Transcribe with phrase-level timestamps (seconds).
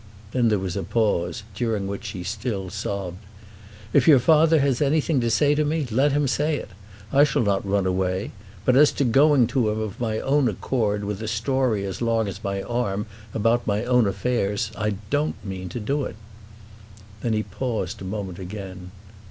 [0.31, 3.19] Then there was a pause, during which she still sobbed.
[3.93, 6.69] "If your father has anything to say to me, let him say it.
[7.13, 8.31] I shall not run away.
[8.65, 12.27] But as to going to him of my own accord with a story as long
[12.27, 16.15] as my arm about my own affairs, I don't mean to do it."
[17.21, 18.89] Then he paused a moment again.